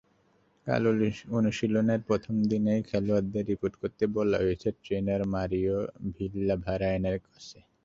[0.67, 0.83] কাল
[1.37, 5.77] অনুশীলনের প্রথম দিনেই খেলোয়াড়দের রিপোর্ট করতে বলা হয়েছে ট্রেনার মারিও
[6.15, 7.57] ভিল্লাভারায়ানের কাছে।